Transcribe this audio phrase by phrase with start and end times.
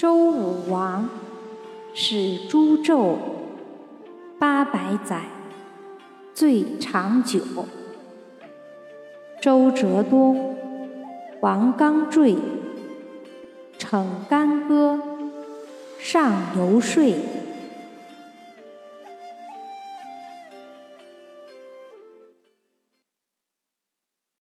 [0.00, 1.10] 周武王，
[1.92, 3.18] 始诛纣，
[4.38, 5.24] 八百载，
[6.32, 7.42] 最长久。
[9.42, 10.56] 周折东，
[11.42, 12.34] 王纲坠，
[13.76, 14.98] 逞干戈，
[15.98, 17.04] 上游说。